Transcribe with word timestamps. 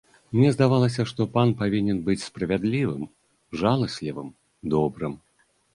Мне 0.35 0.47
здавалася, 0.55 1.05
што 1.11 1.27
пан 1.35 1.53
павінен 1.61 2.01
быць 2.09 2.23
справядлівым, 2.29 3.07
жаласлівым, 3.63 4.37
добрым. 4.79 5.13